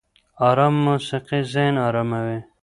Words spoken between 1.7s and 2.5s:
اراموي